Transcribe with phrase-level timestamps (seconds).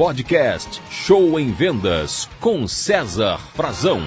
[0.00, 4.00] podcast Show em Vendas com César Frazão.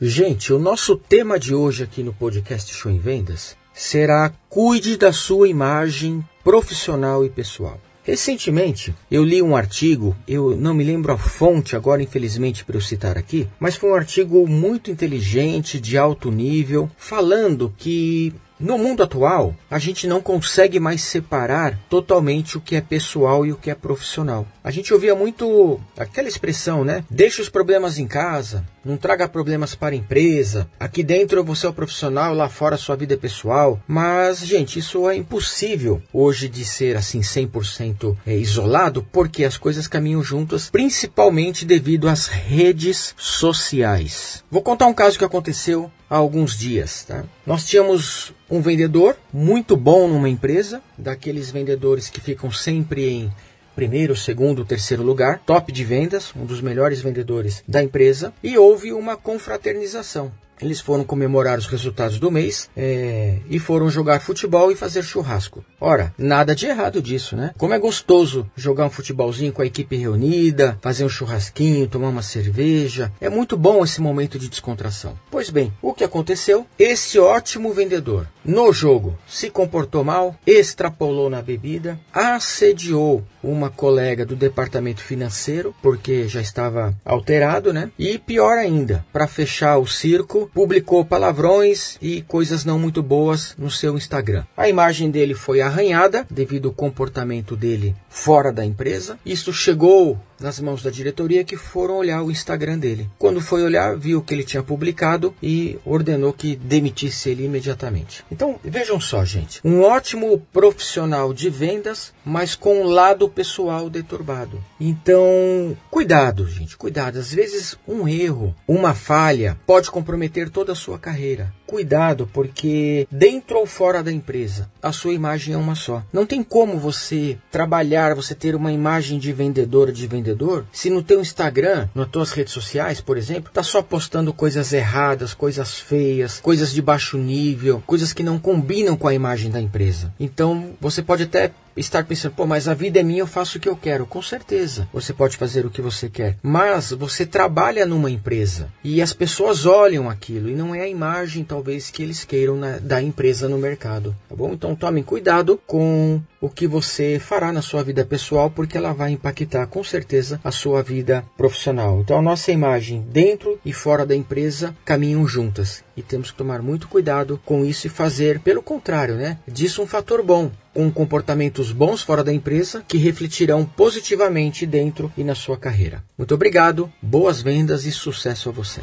[0.00, 5.12] Gente, o nosso tema de hoje aqui no podcast Show em Vendas será Cuide da
[5.12, 7.80] sua imagem profissional e pessoal.
[8.04, 12.80] Recentemente eu li um artigo, eu não me lembro a fonte agora, infelizmente, para eu
[12.80, 18.32] citar aqui, mas foi um artigo muito inteligente, de alto nível, falando que
[18.62, 23.52] no mundo atual, a gente não consegue mais separar totalmente o que é pessoal e
[23.52, 24.46] o que é profissional.
[24.62, 27.04] A gente ouvia muito aquela expressão, né?
[27.10, 30.68] Deixa os problemas em casa, não traga problemas para a empresa.
[30.78, 33.80] Aqui dentro você é o profissional, lá fora sua vida é pessoal.
[33.86, 39.86] Mas, gente, isso é impossível hoje de ser assim 100% é, isolado, porque as coisas
[39.86, 44.44] caminham juntas, principalmente devido às redes sociais.
[44.50, 47.04] Vou contar um caso que aconteceu há alguns dias.
[47.04, 47.24] Tá?
[47.46, 53.32] Nós tínhamos um vendedor muito bom numa empresa, daqueles vendedores que ficam sempre em
[53.74, 58.92] primeiro, segundo, terceiro lugar, top de vendas, um dos melhores vendedores da empresa, e houve
[58.92, 60.32] uma confraternização.
[60.62, 65.64] Eles foram comemorar os resultados do mês é, e foram jogar futebol e fazer churrasco.
[65.80, 67.52] Ora, nada de errado disso, né?
[67.58, 72.22] Como é gostoso jogar um futebolzinho com a equipe reunida, fazer um churrasquinho, tomar uma
[72.22, 73.12] cerveja.
[73.20, 75.18] É muito bom esse momento de descontração.
[75.32, 76.64] Pois bem, o que aconteceu?
[76.78, 84.36] Esse ótimo vendedor no jogo se comportou mal, extrapolou na bebida, assediou uma colega do
[84.36, 87.90] departamento financeiro porque já estava alterado, né?
[87.98, 93.70] E pior ainda, para fechar o circo, publicou palavrões e coisas não muito boas no
[93.70, 94.44] seu Instagram.
[94.56, 99.18] A imagem dele foi arranhada devido ao comportamento dele fora da empresa.
[99.24, 103.08] Isso chegou nas mãos da diretoria que foram olhar o Instagram dele.
[103.18, 108.24] Quando foi olhar, viu que ele tinha publicado e ordenou que demitisse ele imediatamente.
[108.30, 109.60] Então, vejam só, gente.
[109.64, 114.62] Um ótimo profissional de vendas, mas com um lado pessoal deturbado.
[114.80, 117.18] Então, cuidado, gente, cuidado.
[117.18, 121.52] Às vezes, um erro, uma falha pode comprometer toda a sua carreira.
[121.66, 126.02] Cuidado, porque dentro ou fora da empresa, a sua imagem é uma só.
[126.12, 130.31] Não tem como você trabalhar, você ter uma imagem de vendedora, de vendedor,
[130.72, 135.34] se no teu Instagram, nas tuas redes sociais, por exemplo, tá só postando coisas erradas,
[135.34, 140.12] coisas feias, coisas de baixo nível, coisas que não combinam com a imagem da empresa.
[140.18, 143.60] Então, você pode até estar pensando, pô, mas a vida é minha, eu faço o
[143.60, 144.06] que eu quero.
[144.06, 146.36] Com certeza, você pode fazer o que você quer.
[146.42, 151.44] Mas você trabalha numa empresa e as pessoas olham aquilo e não é a imagem,
[151.44, 154.14] talvez, que eles queiram na, da empresa no mercado.
[154.28, 154.52] Tá bom?
[154.52, 159.12] Então tomem cuidado com o que você fará na sua vida pessoal, porque ela vai
[159.12, 162.00] impactar com certeza a sua vida profissional.
[162.00, 166.60] Então a nossa imagem dentro e fora da empresa caminham juntas e temos que tomar
[166.60, 169.38] muito cuidado com isso e fazer pelo contrário, né?
[169.46, 175.24] Disso um fator bom, com comportamentos bons fora da empresa que refletirão positivamente dentro e
[175.24, 176.02] na sua carreira.
[176.16, 178.80] Muito obrigado, boas vendas e sucesso a você.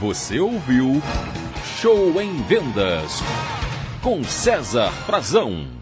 [0.00, 1.02] Você ouviu
[1.80, 3.20] Show em Vendas
[4.00, 5.77] com César Frazão.